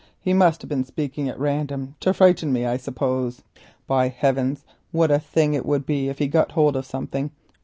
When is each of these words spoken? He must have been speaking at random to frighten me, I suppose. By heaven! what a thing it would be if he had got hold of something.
He 0.19 0.33
must 0.33 0.63
have 0.63 0.69
been 0.69 0.83
speaking 0.83 1.29
at 1.29 1.37
random 1.39 1.93
to 1.99 2.11
frighten 2.11 2.51
me, 2.51 2.65
I 2.65 2.75
suppose. 2.77 3.43
By 3.85 4.07
heaven! 4.07 4.57
what 4.91 5.11
a 5.11 5.19
thing 5.19 5.53
it 5.53 5.63
would 5.63 5.85
be 5.85 6.09
if 6.09 6.17
he 6.17 6.25
had 6.25 6.31
got 6.31 6.51
hold 6.53 6.75
of 6.75 6.87
something. 6.87 7.29